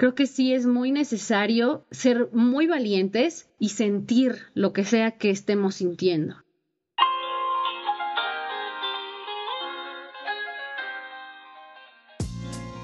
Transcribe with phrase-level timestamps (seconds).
[0.00, 5.28] Creo que sí es muy necesario ser muy valientes y sentir lo que sea que
[5.28, 6.36] estemos sintiendo.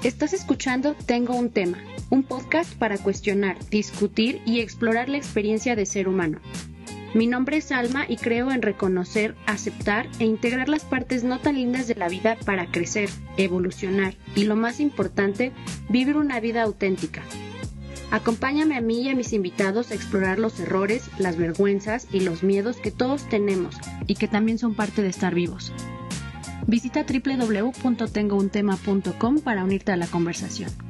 [0.03, 1.79] Estás escuchando Tengo un tema,
[2.11, 6.39] un podcast para cuestionar, discutir y explorar la experiencia de ser humano.
[7.13, 11.55] Mi nombre es Alma y creo en reconocer, aceptar e integrar las partes no tan
[11.55, 15.51] lindas de la vida para crecer, evolucionar y lo más importante,
[15.89, 17.23] vivir una vida auténtica.
[18.11, 22.43] Acompáñame a mí y a mis invitados a explorar los errores, las vergüenzas y los
[22.43, 25.71] miedos que todos tenemos y que también son parte de estar vivos.
[26.67, 30.86] Visita www.tengountema.com para unirte a la conversación.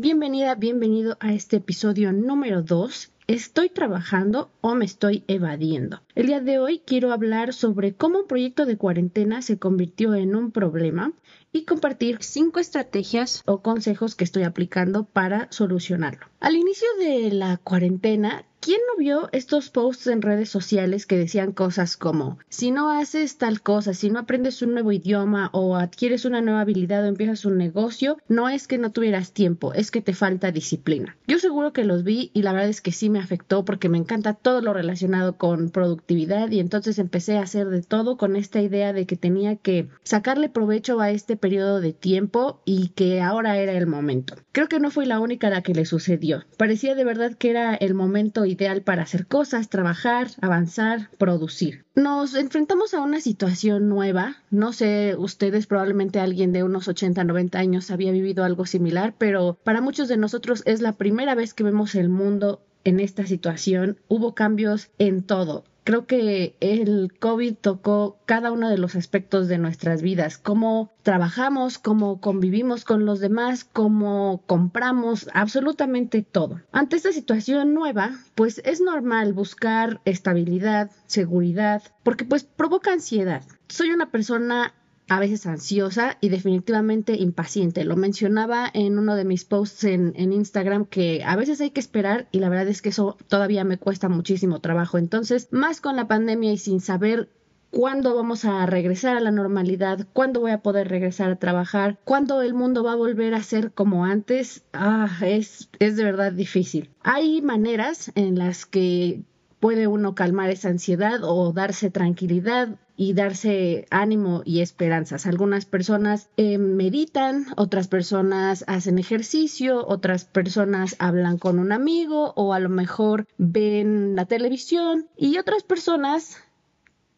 [0.00, 3.10] Bienvenida, bienvenido a este episodio número 2.
[3.26, 6.02] ¿Estoy trabajando o me estoy evadiendo?
[6.14, 10.36] El día de hoy quiero hablar sobre cómo un proyecto de cuarentena se convirtió en
[10.36, 11.14] un problema
[11.52, 16.26] y compartir cinco estrategias o consejos que estoy aplicando para solucionarlo.
[16.40, 21.52] Al inicio de la cuarentena ¿Quién no vio estos posts en redes sociales que decían
[21.52, 26.24] cosas como, si no haces tal cosa, si no aprendes un nuevo idioma o adquieres
[26.24, 30.00] una nueva habilidad o empiezas un negocio, no es que no tuvieras tiempo, es que
[30.00, 31.16] te falta disciplina?
[31.28, 33.96] Yo seguro que los vi y la verdad es que sí me afectó porque me
[33.96, 38.60] encanta todo lo relacionado con productividad y entonces empecé a hacer de todo con esta
[38.60, 43.58] idea de que tenía que sacarle provecho a este periodo de tiempo y que ahora
[43.58, 44.34] era el momento.
[44.52, 46.44] Creo que no fui la única la que le sucedió.
[46.56, 51.84] Parecía de verdad que era el momento ideal para hacer cosas, trabajar, avanzar, producir.
[51.94, 54.36] Nos enfrentamos a una situación nueva.
[54.50, 59.58] No sé, ustedes probablemente alguien de unos 80, 90 años había vivido algo similar, pero
[59.64, 63.98] para muchos de nosotros es la primera vez que vemos el mundo en esta situación.
[64.08, 69.56] Hubo cambios en todo Creo que el COVID tocó cada uno de los aspectos de
[69.56, 76.60] nuestras vidas, cómo trabajamos, cómo convivimos con los demás, cómo compramos, absolutamente todo.
[76.72, 83.42] Ante esta situación nueva, pues es normal buscar estabilidad, seguridad, porque pues provoca ansiedad.
[83.68, 84.74] Soy una persona
[85.08, 87.84] a veces ansiosa y definitivamente impaciente.
[87.84, 92.28] Lo mencionaba en uno de mis posts en, Instagram que a veces hay que esperar
[92.30, 94.98] y la verdad es que eso todavía me cuesta muchísimo trabajo.
[94.98, 97.30] Entonces, más con la pandemia y sin saber
[97.70, 102.42] cuándo vamos a regresar a la normalidad, cuándo voy a poder regresar a trabajar, cuándo
[102.42, 106.90] el mundo va a volver a ser como antes, ah, es, es de verdad difícil.
[107.02, 109.22] Hay maneras en las que
[109.60, 115.26] puede uno calmar esa ansiedad o darse tranquilidad y darse ánimo y esperanzas.
[115.26, 122.54] Algunas personas eh, meditan, otras personas hacen ejercicio, otras personas hablan con un amigo o
[122.54, 126.38] a lo mejor ven la televisión y otras personas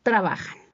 [0.03, 0.70] trabajan.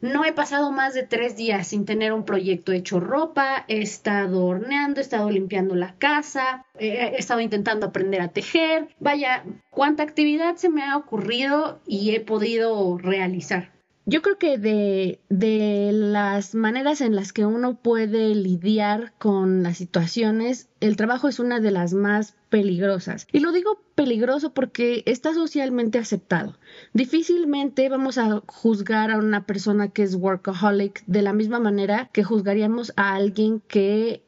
[0.00, 4.46] No he pasado más de tres días sin tener un proyecto hecho ropa, he estado
[4.46, 8.94] horneando, he estado limpiando la casa, he estado intentando aprender a tejer.
[9.00, 13.72] Vaya, cuánta actividad se me ha ocurrido y he podido realizar.
[14.10, 19.76] Yo creo que de, de, las maneras en las que uno puede lidiar con las
[19.76, 23.26] situaciones, el trabajo es una de las más peligrosas.
[23.32, 26.56] Y lo digo peligroso porque está socialmente aceptado.
[26.94, 32.24] Difícilmente vamos a juzgar a una persona que es workaholic de la misma manera que
[32.24, 34.22] juzgaríamos a alguien que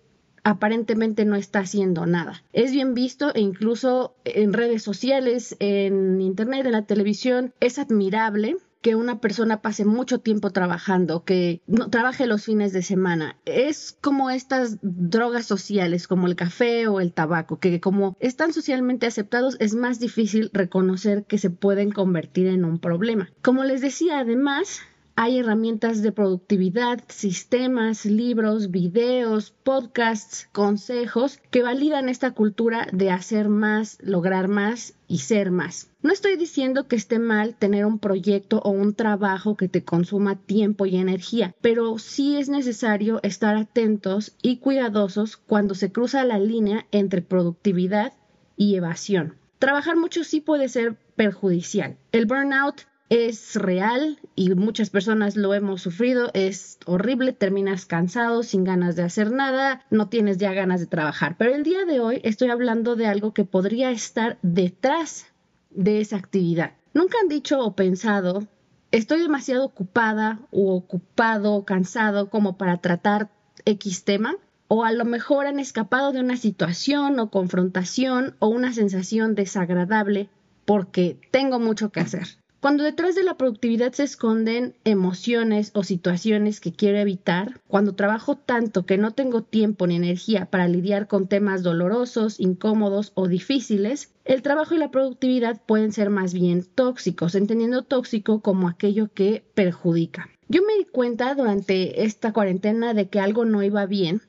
[0.44, 2.44] aparentemente no está haciendo nada.
[2.52, 8.58] Es bien visto e incluso en redes sociales, en internet, en la televisión, es admirable
[8.80, 13.36] que una persona pase mucho tiempo trabajando, que no trabaje los fines de semana.
[13.44, 19.06] Es como estas drogas sociales, como el café o el tabaco, que como están socialmente
[19.06, 23.30] aceptados, es más difícil reconocer que se pueden convertir en un problema.
[23.42, 24.80] Como les decía, además,
[25.16, 33.48] hay herramientas de productividad, sistemas, libros, videos, podcasts, consejos que validan esta cultura de hacer
[33.48, 35.90] más, lograr más y ser más.
[36.02, 40.36] No estoy diciendo que esté mal tener un proyecto o un trabajo que te consuma
[40.36, 46.38] tiempo y energía, pero sí es necesario estar atentos y cuidadosos cuando se cruza la
[46.38, 48.14] línea entre productividad
[48.56, 49.36] y evasión.
[49.58, 51.98] Trabajar mucho sí puede ser perjudicial.
[52.12, 58.62] El burnout es real y muchas personas lo hemos sufrido, es horrible, terminas cansado, sin
[58.62, 61.34] ganas de hacer nada, no tienes ya ganas de trabajar.
[61.36, 65.26] Pero el día de hoy estoy hablando de algo que podría estar detrás
[65.70, 66.74] de esa actividad.
[66.94, 68.46] Nunca han dicho o pensado,
[68.92, 73.28] estoy demasiado ocupada o ocupado, cansado como para tratar
[73.64, 74.36] X tema.
[74.72, 80.28] O a lo mejor han escapado de una situación o confrontación o una sensación desagradable
[80.64, 82.28] porque tengo mucho que hacer
[82.60, 88.36] Cuando detrás de la productividad se esconden emociones o situaciones que quiero evitar, cuando trabajo
[88.36, 94.12] tanto que no tengo tiempo ni energía para lidiar con temas dolorosos, incómodos o difíciles,
[94.26, 99.42] el trabajo y la productividad pueden ser más bien tóxicos, entendiendo tóxico como aquello que
[99.54, 100.28] perjudica.
[100.48, 104.20] Yo me di cuenta durante esta cuarentena de que algo no iba bien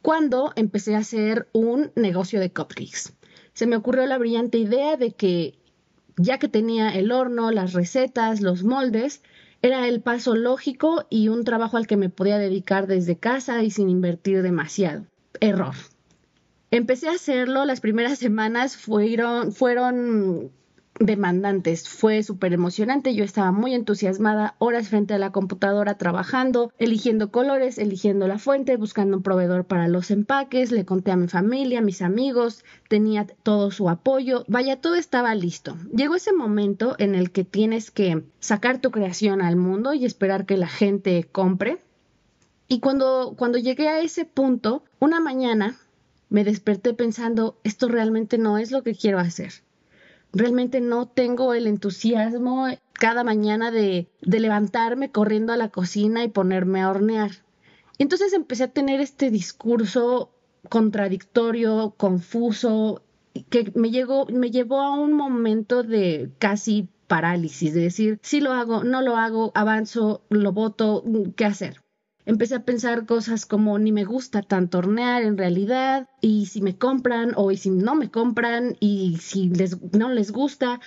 [0.00, 3.12] cuando empecé a hacer un negocio de cupcakes.
[3.52, 5.58] Se me ocurrió la brillante idea de que
[6.16, 9.22] ya que tenía el horno, las recetas, los moldes,
[9.62, 13.70] era el paso lógico y un trabajo al que me podía dedicar desde casa y
[13.70, 15.06] sin invertir demasiado.
[15.40, 15.74] Error.
[16.70, 20.50] Empecé a hacerlo, las primeras semanas fueron, fueron
[20.98, 21.88] demandantes.
[21.88, 27.78] Fue súper emocionante, yo estaba muy entusiasmada, horas frente a la computadora trabajando, eligiendo colores,
[27.78, 31.82] eligiendo la fuente, buscando un proveedor para los empaques, le conté a mi familia, a
[31.82, 35.76] mis amigos, tenía todo su apoyo, vaya, todo estaba listo.
[35.94, 40.46] Llegó ese momento en el que tienes que sacar tu creación al mundo y esperar
[40.46, 41.82] que la gente compre.
[42.68, 45.76] Y cuando, cuando llegué a ese punto, una mañana
[46.28, 49.65] me desperté pensando, esto realmente no es lo que quiero hacer
[50.36, 56.82] realmente no tengo el entusiasmo cada mañana de, levantarme corriendo a la cocina y ponerme
[56.82, 57.30] a hornear.
[57.98, 60.30] Entonces empecé a tener este discurso
[60.68, 63.02] contradictorio, confuso,
[63.50, 68.52] que me, llegó, me llevó a un momento de casi parálisis, de decir, si lo
[68.52, 71.04] hago, no lo hago, avanzo, lo voto,
[71.36, 71.80] ¿qué hacer?
[72.26, 76.76] Empecé a pensar cosas como ni me gusta tanto hornear en realidad y si me
[76.76, 80.80] compran o y si no me compran y si les, no les gusta,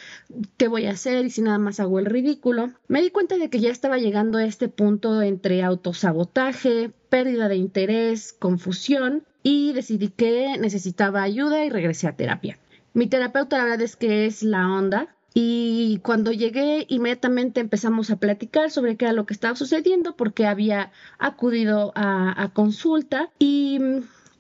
[0.58, 1.26] ¿qué voy a hacer?
[1.26, 2.72] Y si nada más hago el ridículo.
[2.88, 7.56] Me di cuenta de que ya estaba llegando a este punto entre autosabotaje, pérdida de
[7.56, 12.60] interés, confusión y decidí que necesitaba ayuda y regresé a terapia.
[12.94, 18.18] Mi terapeuta la verdad es que es la onda, y cuando llegué, inmediatamente empezamos a
[18.18, 23.80] platicar sobre qué era lo que estaba sucediendo, porque había acudido a, consulta y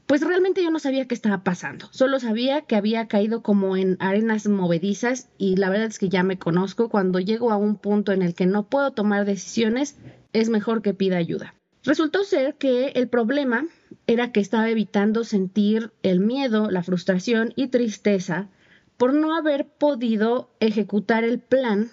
[0.07, 1.87] pues realmente yo no sabía qué estaba pasando.
[1.91, 6.23] Solo sabía que había caído como en arenas movedizas y la verdad es que ya
[6.23, 6.89] me conozco.
[6.89, 9.97] Cuando llego a un punto en el que no puedo tomar decisiones,
[10.33, 11.53] es mejor que pida ayuda.
[11.83, 13.67] Resultó ser que el problema
[14.07, 18.49] era que estaba evitando sentir el miedo, la frustración y tristeza
[18.99, 21.89] por no haber podido ejecutar el plan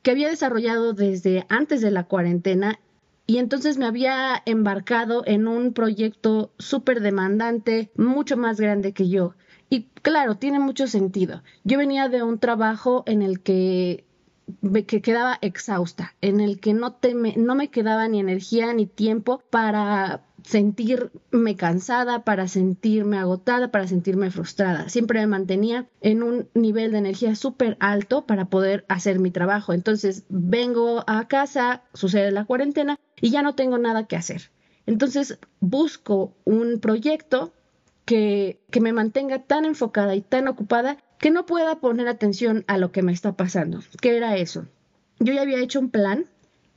[0.00, 2.80] que había desarrollado desde antes de la cuarentena
[3.26, 9.34] y entonces me había embarcado en un proyecto súper demandante, mucho más grande que yo.
[9.68, 11.42] Y claro, tiene mucho sentido.
[11.62, 14.06] Yo venía de un trabajo en el que,
[14.86, 16.96] que quedaba exhausta, en el que no,
[17.36, 24.30] no me quedaba ni energía ni tiempo para sentirme cansada, para sentirme agotada, para sentirme
[24.30, 24.88] frustrada.
[24.88, 29.72] Siempre me mantenía en un nivel de energía súper alto para poder hacer mi trabajo.
[29.72, 34.50] Entonces vengo a casa, sucede la cuarentena y ya no tengo nada que hacer.
[34.86, 37.54] Entonces busco un proyecto
[38.04, 42.76] que, que me mantenga tan enfocada y tan ocupada que no pueda poner atención a
[42.76, 43.80] lo que me está pasando.
[44.02, 44.66] ¿Qué era eso?
[45.20, 46.26] Yo ya había hecho un plan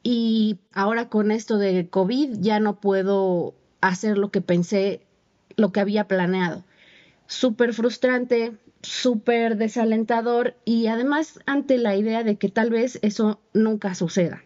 [0.04, 5.02] y ahora con esto de COVID ya no puedo hacer lo que pensé,
[5.56, 6.64] lo que había planeado.
[7.28, 13.96] Súper frustrante, súper desalentador y además ante la idea de que tal vez eso nunca
[13.96, 14.44] suceda.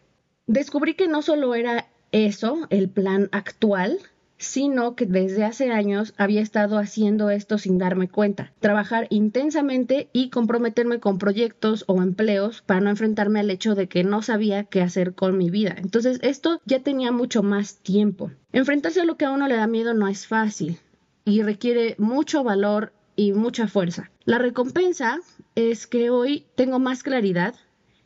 [0.48, 4.00] Descubrí que no solo era eso, el plan actual,
[4.42, 10.30] sino que desde hace años había estado haciendo esto sin darme cuenta, trabajar intensamente y
[10.30, 14.82] comprometerme con proyectos o empleos para no enfrentarme al hecho de que no sabía qué
[14.82, 15.76] hacer con mi vida.
[15.78, 18.32] Entonces esto ya tenía mucho más tiempo.
[18.52, 20.80] Enfrentarse a lo que a uno le da miedo no es fácil
[21.24, 24.10] y requiere mucho valor y mucha fuerza.
[24.26, 25.20] La recompensa
[25.54, 27.54] es que hoy tengo más claridad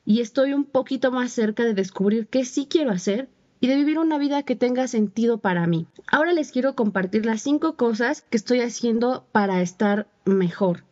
[0.03, 3.29] y estoy un poquito más cerca de descubrir qué sí quiero hacer
[3.65, 5.87] y de vivir una vida que tenga sentido para mí.
[6.05, 10.83] Ahora les quiero compartir las cinco cosas que estoy haciendo para estar mejor,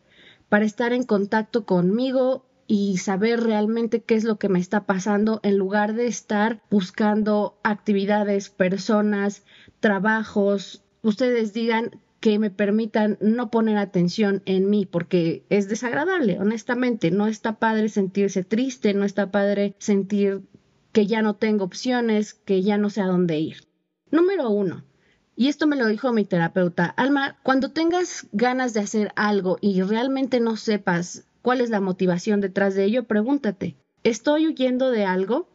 [0.48, 5.38] para estar en contacto conmigo y saber realmente qué es lo que me está pasando
[5.44, 9.44] en lugar de estar buscando actividades, personas,
[9.78, 17.12] trabajos, ustedes digan que me permitan no poner atención en mí porque es desagradable, honestamente,
[17.12, 20.42] no está padre sentirse triste, no está padre sentir
[20.94, 23.66] que ya no tengo opciones, que ya no sé a dónde ir.
[24.12, 24.84] Número uno,
[25.34, 29.82] y esto me lo dijo mi terapeuta, Alma, cuando tengas ganas de hacer algo y
[29.82, 35.48] realmente no sepas cuál es la motivación detrás de ello, pregúntate, ¿estoy huyendo de algo?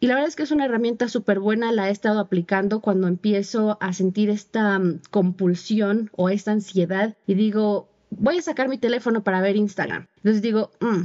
[0.00, 3.06] Y la verdad es que es una herramienta súper buena, la he estado aplicando cuando
[3.06, 8.78] empiezo a sentir esta mm, compulsión o esta ansiedad y digo, voy a sacar mi
[8.78, 10.08] teléfono para ver Instagram.
[10.16, 11.02] Entonces digo, mm,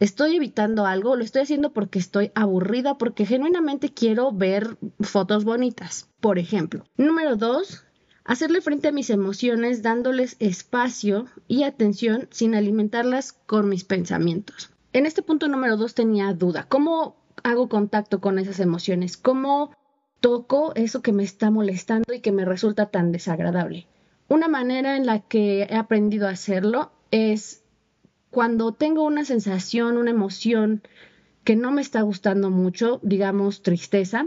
[0.00, 6.08] estoy evitando algo, lo estoy haciendo porque estoy aburrida, porque genuinamente quiero ver fotos bonitas,
[6.20, 6.84] por ejemplo.
[6.96, 7.84] Número dos,
[8.24, 14.70] hacerle frente a mis emociones dándoles espacio y atención sin alimentarlas con mis pensamientos.
[14.92, 16.66] En este punto número dos tenía duda.
[16.68, 19.16] ¿Cómo hago contacto con esas emociones?
[19.16, 19.72] ¿Cómo
[20.20, 23.86] toco eso que me está molestando y que me resulta tan desagradable?
[24.28, 27.62] Una manera en la que he aprendido a hacerlo es
[28.30, 30.82] cuando tengo una sensación, una emoción
[31.44, 34.26] que no me está gustando mucho, digamos tristeza,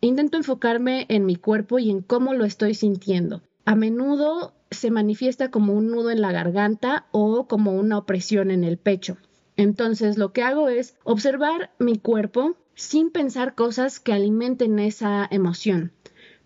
[0.00, 3.42] intento enfocarme en mi cuerpo y en cómo lo estoy sintiendo.
[3.64, 8.64] A menudo se manifiesta como un nudo en la garganta o como una opresión en
[8.64, 9.16] el pecho.
[9.56, 15.92] Entonces lo que hago es observar mi cuerpo sin pensar cosas que alimenten esa emoción.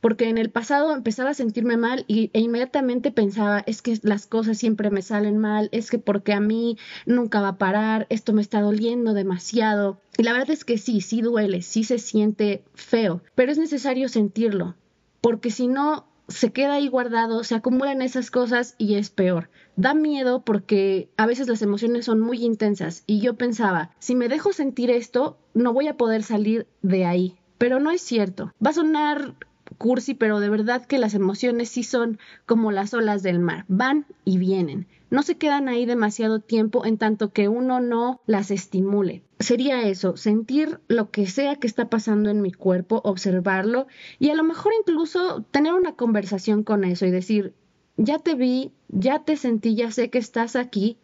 [0.02, 4.26] Porque en el pasado empezaba a sentirme mal y, e inmediatamente pensaba, es que las
[4.26, 8.32] cosas siempre me salen mal, es que porque a mí nunca va a parar, esto
[8.32, 10.00] me está doliendo demasiado.
[10.18, 14.08] Y la verdad es que sí, sí duele, sí se siente feo, pero es necesario
[14.08, 14.74] sentirlo,
[15.20, 19.50] porque si no se queda ahí guardado, se acumulan esas cosas y es peor.
[19.76, 24.28] Da miedo porque a veces las emociones son muy intensas y yo pensaba, si me
[24.28, 27.36] dejo sentir esto, no voy a poder salir de ahí.
[27.58, 28.52] Pero no es cierto.
[28.64, 29.36] Va a sonar
[29.72, 34.06] cursi, pero de verdad que las emociones sí son como las olas del mar, van
[34.24, 34.86] y vienen.
[35.10, 39.22] No se quedan ahí demasiado tiempo en tanto que uno no las estimule.
[39.40, 43.86] Sería eso, sentir lo que sea que está pasando en mi cuerpo, observarlo
[44.18, 47.54] y a lo mejor incluso tener una conversación con eso y decir,
[47.96, 50.96] ya te vi, ya te sentí, ya sé que estás aquí,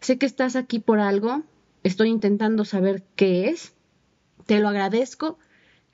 [0.00, 1.42] sé que estás aquí por algo,
[1.82, 3.74] estoy intentando saber qué es,
[4.46, 5.38] te lo agradezco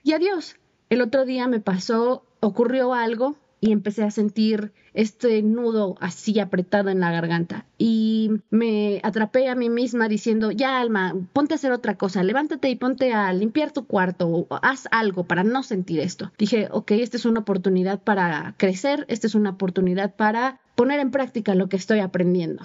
[0.03, 0.57] y adiós.
[0.91, 6.91] El otro día me pasó, ocurrió algo y empecé a sentir este nudo así apretado
[6.91, 11.73] en la garganta y me atrapé a mí misma diciendo, ya Alma, ponte a hacer
[11.73, 16.01] otra cosa, levántate y ponte a limpiar tu cuarto o haz algo para no sentir
[16.01, 16.33] esto.
[16.39, 21.11] Dije, ok, esta es una oportunidad para crecer, esta es una oportunidad para poner en
[21.11, 22.65] práctica lo que estoy aprendiendo.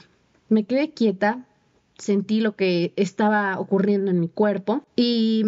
[0.49, 1.45] Me quedé quieta,
[1.97, 5.43] sentí lo que estaba ocurriendo en mi cuerpo y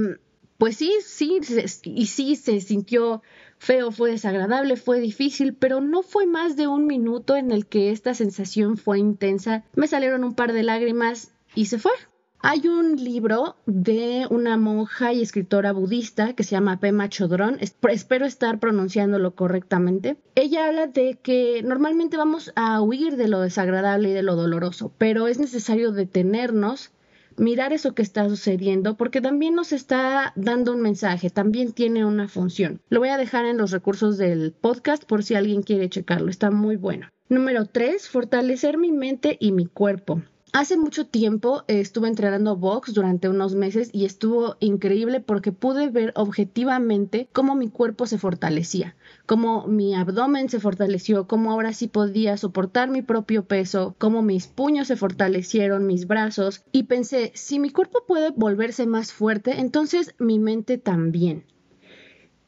[0.65, 1.39] pues sí, sí,
[1.83, 3.21] y sí se sintió
[3.59, 7.91] feo, fue desagradable, fue difícil, pero no fue más de un minuto en el que
[7.91, 9.63] esta sensación fue intensa.
[9.75, 11.91] Me salieron un par de lágrimas y se fue.
[12.39, 18.25] Hay un libro de una monja y escritora budista que se llama Pema Chodron, espero
[18.25, 20.17] estar pronunciándolo correctamente.
[20.33, 24.91] Ella habla de que normalmente vamos a huir de lo desagradable y de lo doloroso,
[24.97, 26.89] pero es necesario detenernos
[27.37, 32.27] mirar eso que está sucediendo porque también nos está dando un mensaje, también tiene una
[32.27, 32.81] función.
[32.89, 36.51] Lo voy a dejar en los recursos del podcast por si alguien quiere checarlo, está
[36.51, 37.09] muy bueno.
[37.27, 40.21] Número 3, fortalecer mi mente y mi cuerpo.
[40.57, 46.13] Hace mucho tiempo estuve entrenando box durante unos meses y estuvo increíble porque pude ver
[46.15, 48.95] objetivamente cómo mi cuerpo se fortalecía,
[49.25, 54.47] cómo mi abdomen se fortaleció, cómo ahora sí podía soportar mi propio peso, cómo mis
[54.47, 60.15] puños se fortalecieron, mis brazos y pensé, si mi cuerpo puede volverse más fuerte, entonces
[60.19, 61.43] mi mente también.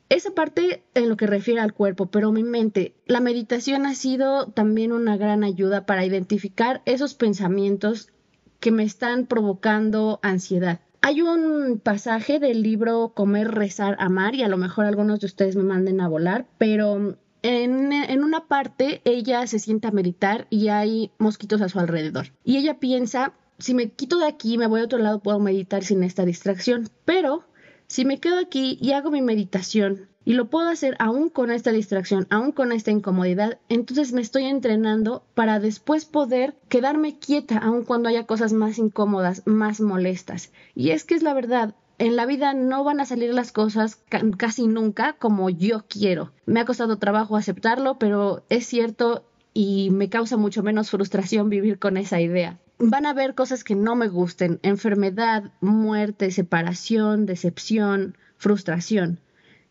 [0.10, 4.48] Esa parte en lo que refiere al cuerpo, pero mi mente, la meditación ha sido
[4.48, 8.10] también una gran ayuda para identificar esos pensamientos
[8.60, 10.80] que me están provocando ansiedad.
[11.02, 15.56] Hay un pasaje del libro Comer, Rezar, Amar y a lo mejor algunos de ustedes
[15.56, 20.70] me manden a volar, pero en, en, una parte ella se sienta a meditar y
[20.70, 22.34] hay mosquitos a su alrededor.
[22.44, 25.84] Y ella piensa, si me quito de aquí, me voy a otro lado, puedo meditar
[25.84, 26.90] sin esta distracción.
[27.06, 27.44] Pero
[27.88, 31.72] si me quedo aquí y hago mi meditación y lo puedo hacer aún con esta
[31.72, 37.86] distracción, aún con esta incomodidad, entonces me estoy entrenando para después poder quedarme quieta aun
[37.86, 40.51] cuando haya cosas más incómodas, más molestas.
[40.75, 44.03] Y es que es la verdad, en la vida no van a salir las cosas
[44.38, 46.34] casi nunca como yo quiero.
[46.46, 51.79] Me ha costado trabajo aceptarlo, pero es cierto y me causa mucho menos frustración vivir
[51.79, 58.17] con esa idea van a haber cosas que no me gusten, enfermedad, muerte, separación, decepción,
[58.38, 59.19] frustración.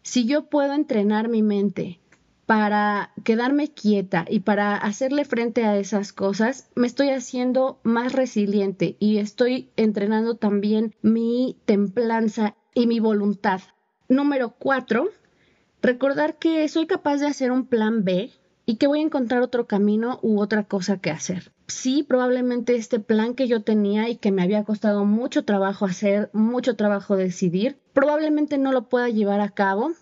[0.02, 2.00] Si yo puedo entrenar mi mente
[2.46, 8.96] para quedarme quieta y para hacerle frente a esas cosas, me estoy haciendo más resiliente
[9.00, 13.60] y estoy entrenando también mi templanza y mi voluntad.
[14.08, 15.08] Número cuatro,
[15.82, 18.30] recordar que soy capaz de hacer un plan B
[18.64, 21.52] y que voy a encontrar otro camino u otra cosa que hacer.
[21.68, 26.30] Sí, probablemente este plan que yo tenía y que me había costado mucho trabajo hacer,
[26.32, 29.92] mucho trabajo decidir, probablemente no lo pueda llevar a cabo,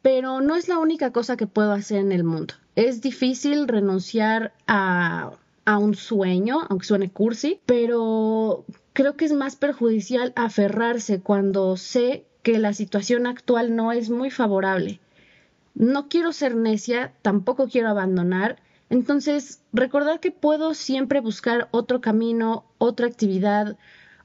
[0.00, 2.54] pero no es la única cosa que puedo hacer en el mundo.
[2.74, 5.32] Es difícil renunciar a,
[5.64, 12.24] a un sueño, aunque suene cursi, pero creo que es más perjudicial aferrarse cuando sé
[12.42, 15.00] que la situación actual no es muy favorable.
[15.74, 18.56] No quiero ser necia, tampoco quiero abandonar,
[18.94, 23.76] entonces recordar que puedo siempre buscar otro camino, otra actividad,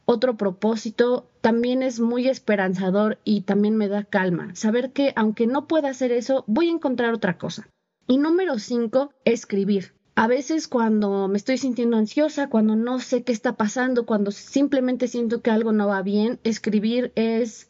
[0.05, 4.53] otro propósito, también es muy esperanzador y también me da calma.
[4.53, 7.67] Saber que aunque no pueda hacer eso, voy a encontrar otra cosa.
[8.07, 9.93] Y número cinco, escribir.
[10.13, 15.07] A veces cuando me estoy sintiendo ansiosa, cuando no sé qué está pasando, cuando simplemente
[15.07, 17.68] siento que algo no va bien, escribir es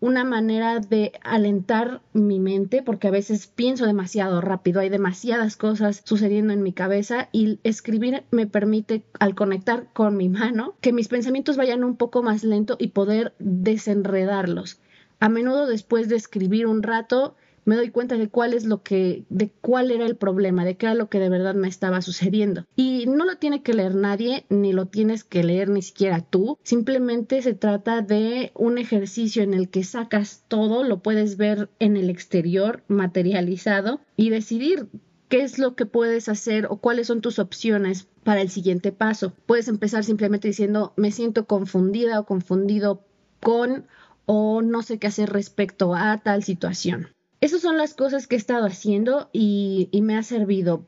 [0.00, 6.02] una manera de alentar mi mente, porque a veces pienso demasiado rápido, hay demasiadas cosas
[6.04, 11.08] sucediendo en mi cabeza y escribir me permite, al conectar con mi mano, que mis
[11.08, 14.80] pensamientos vayan un poco más lento y poder desenredarlos.
[15.18, 17.36] A menudo después de escribir un rato,
[17.66, 20.86] me doy cuenta de cuál es lo que, de cuál era el problema, de qué
[20.86, 22.64] era lo que de verdad me estaba sucediendo.
[22.76, 26.58] Y no lo tiene que leer nadie, ni lo tienes que leer ni siquiera tú.
[26.62, 31.96] Simplemente se trata de un ejercicio en el que sacas todo, lo puedes ver en
[31.96, 34.86] el exterior, materializado, y decidir
[35.28, 39.32] qué es lo que puedes hacer o cuáles son tus opciones para el siguiente paso.
[39.44, 43.04] Puedes empezar simplemente diciendo me siento confundida o confundido
[43.40, 43.86] con
[44.24, 47.08] o no sé qué hacer respecto a tal situación.
[47.40, 50.86] Esas son las cosas que he estado haciendo y, me ha servido.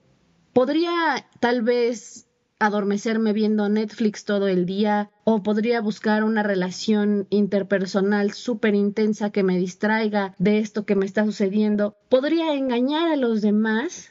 [0.52, 2.26] Podría tal vez
[2.58, 9.44] adormecerme viendo Netflix todo el día o podría buscar una relación interpersonal súper intensa que
[9.44, 11.96] me distraiga de esto que me está sucediendo.
[12.08, 14.10] Podría engañar a los demás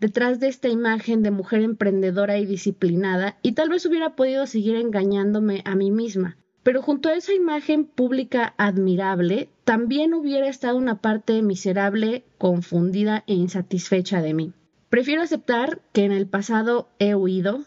[0.00, 4.76] detrás de esta imagen de mujer emprendedora y disciplinada y tal vez hubiera podido seguir
[4.76, 6.38] engañándome a mí misma.
[6.68, 13.32] Pero junto a esa imagen pública admirable, también hubiera estado una parte miserable, confundida e
[13.32, 14.52] insatisfecha de mí.
[14.90, 17.64] Prefiero aceptar que en el pasado he huido,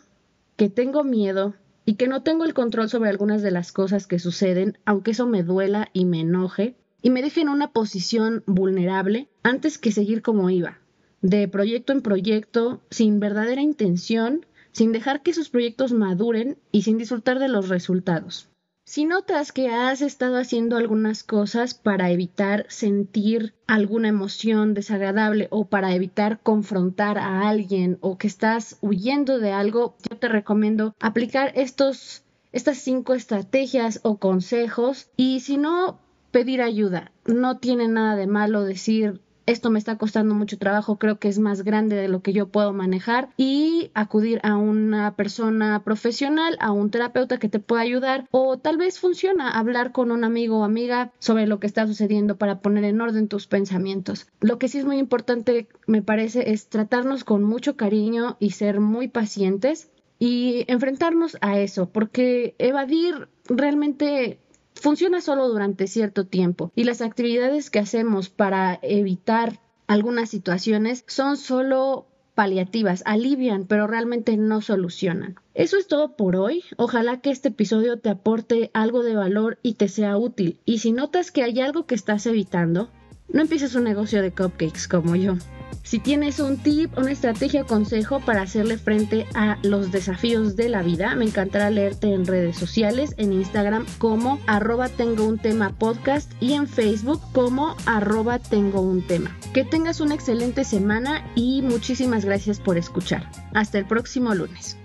[0.55, 4.19] que tengo miedo y que no tengo el control sobre algunas de las cosas que
[4.19, 9.29] suceden, aunque eso me duela y me enoje, y me deje en una posición vulnerable
[9.41, 10.77] antes que seguir como iba,
[11.23, 16.99] de proyecto en proyecto, sin verdadera intención, sin dejar que esos proyectos maduren y sin
[16.99, 18.50] disfrutar de los resultados.
[18.83, 25.65] Si notas que has estado haciendo algunas cosas para evitar sentir alguna emoción desagradable o
[25.65, 31.51] para evitar confrontar a alguien o que estás huyendo de algo, yo te recomiendo aplicar
[31.55, 35.99] estos estas cinco estrategias o consejos y si no
[36.31, 37.11] pedir ayuda.
[37.25, 41.39] No tiene nada de malo decir esto me está costando mucho trabajo, creo que es
[41.39, 46.71] más grande de lo que yo puedo manejar y acudir a una persona profesional, a
[46.71, 50.63] un terapeuta que te pueda ayudar o tal vez funciona hablar con un amigo o
[50.63, 54.27] amiga sobre lo que está sucediendo para poner en orden tus pensamientos.
[54.39, 58.79] Lo que sí es muy importante, me parece, es tratarnos con mucho cariño y ser
[58.79, 64.39] muy pacientes y enfrentarnos a eso, porque evadir realmente
[64.73, 71.37] funciona solo durante cierto tiempo y las actividades que hacemos para evitar algunas situaciones son
[71.37, 75.35] solo paliativas, alivian, pero realmente no solucionan.
[75.53, 76.63] Eso es todo por hoy.
[76.77, 80.59] Ojalá que este episodio te aporte algo de valor y te sea útil.
[80.65, 82.89] Y si notas que hay algo que estás evitando,
[83.27, 85.35] no empieces un negocio de cupcakes como yo.
[85.83, 90.69] Si tienes un tip, una estrategia o consejo para hacerle frente a los desafíos de
[90.69, 95.73] la vida, me encantará leerte en redes sociales, en Instagram como arroba tengo un tema
[95.77, 99.35] podcast y en Facebook como arroba tengo un tema.
[99.53, 103.29] Que tengas una excelente semana y muchísimas gracias por escuchar.
[103.53, 104.80] Hasta el próximo lunes.